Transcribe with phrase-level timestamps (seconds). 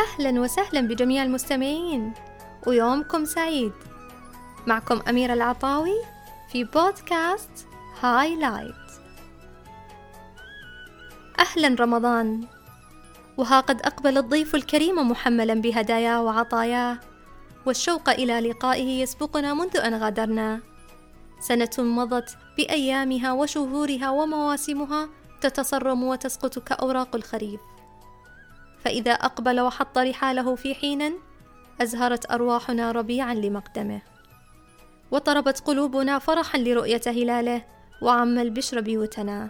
[0.00, 2.12] أهلا وسهلا بجميع المستمعين
[2.66, 3.72] ويومكم سعيد.
[4.66, 5.96] معكم أميرة العطاوي
[6.52, 7.50] في بودكاست
[8.00, 8.74] هايلايت.
[11.38, 12.44] أهلا رمضان.
[13.36, 16.98] وها قد أقبل الضيف الكريم محملا بهداياه وعطاياه
[17.66, 20.60] والشوق إلى لقائه يسبقنا منذ أن غادرنا.
[21.40, 25.08] سنة مضت بأيامها وشهورها ومواسمها
[25.40, 27.60] تتصرم وتسقط كأوراق الخريف.
[28.84, 31.14] فإذا أقبل وحط رحاله في حين
[31.80, 34.00] أزهرت أرواحنا ربيعا لمقدمه.
[35.10, 37.64] وطربت قلوبنا فرحا لرؤية هلاله
[38.02, 39.48] وعم البشر بيوتنا.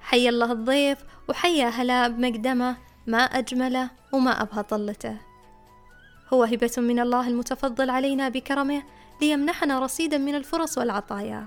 [0.00, 5.16] حي الله الضيف وحيا هلا بمقدمه ما أجمله وما أبهى طلته.
[6.32, 8.82] هو هبة من الله المتفضل علينا بكرمه
[9.20, 11.46] ليمنحنا رصيدا من الفرص والعطايا.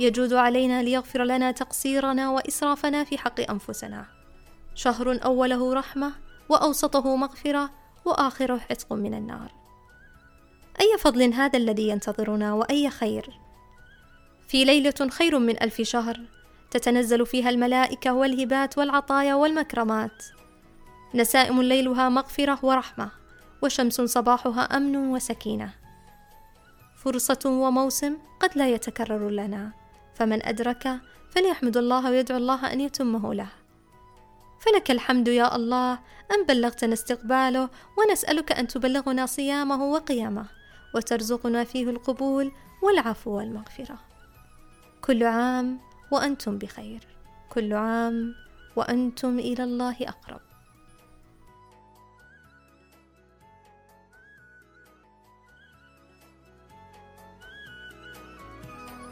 [0.00, 4.06] يجود علينا ليغفر لنا تقصيرنا وإسرافنا في حق أنفسنا.
[4.74, 6.12] شهر أوله رحمة
[6.48, 7.70] وأوسطه مغفرة
[8.04, 9.52] وآخره عتق من النار.
[10.80, 13.40] أي فضل هذا الذي ينتظرنا وأي خير؟
[14.48, 16.20] في ليلة خير من ألف شهر
[16.70, 20.24] تتنزل فيها الملائكة والهبات والعطايا والمكرمات.
[21.14, 23.10] نسائم ليلها مغفرة ورحمة
[23.62, 25.74] وشمس صباحها أمن وسكينة.
[26.96, 29.72] فرصة وموسم قد لا يتكرر لنا
[30.14, 33.48] فمن أدرك فليحمد الله ويدعو الله أن يتمه له.
[34.64, 35.92] فلك الحمد يا الله
[36.32, 40.46] أن بلغتنا استقباله ونسألك أن تبلغنا صيامه وقيامه
[40.94, 43.98] وترزقنا فيه القبول والعفو والمغفرة.
[45.00, 47.00] كل عام وأنتم بخير.
[47.50, 48.34] كل عام
[48.76, 50.40] وأنتم إلى الله أقرب.